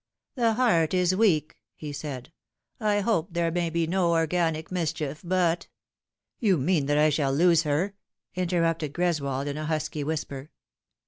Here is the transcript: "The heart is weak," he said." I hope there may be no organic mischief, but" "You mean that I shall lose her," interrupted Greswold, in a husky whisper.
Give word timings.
"The 0.35 0.53
heart 0.53 0.95
is 0.95 1.15
weak," 1.15 1.57
he 1.75 1.93
said." 1.93 2.31
I 2.79 3.01
hope 3.01 3.27
there 3.31 3.51
may 3.51 3.69
be 3.69 3.85
no 3.85 4.13
organic 4.13 4.71
mischief, 4.71 5.21
but" 5.23 5.67
"You 6.39 6.57
mean 6.57 6.87
that 6.87 6.97
I 6.97 7.11
shall 7.11 7.31
lose 7.31 7.61
her," 7.61 7.93
interrupted 8.33 8.93
Greswold, 8.93 9.45
in 9.45 9.57
a 9.57 9.67
husky 9.67 10.03
whisper. 10.03 10.49